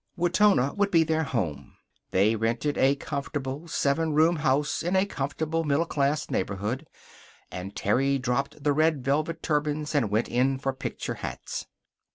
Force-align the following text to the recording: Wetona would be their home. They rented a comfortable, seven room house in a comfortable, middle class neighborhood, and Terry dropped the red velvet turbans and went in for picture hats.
Wetona 0.17 0.73
would 0.77 0.89
be 0.89 1.03
their 1.03 1.21
home. 1.21 1.75
They 2.09 2.35
rented 2.35 2.75
a 2.75 2.95
comfortable, 2.95 3.67
seven 3.67 4.13
room 4.15 4.37
house 4.37 4.81
in 4.81 4.95
a 4.95 5.05
comfortable, 5.05 5.63
middle 5.63 5.85
class 5.85 6.31
neighborhood, 6.31 6.87
and 7.51 7.75
Terry 7.75 8.17
dropped 8.17 8.63
the 8.63 8.73
red 8.73 9.05
velvet 9.05 9.43
turbans 9.43 9.93
and 9.93 10.09
went 10.09 10.27
in 10.27 10.57
for 10.57 10.73
picture 10.73 11.13
hats. 11.21 11.67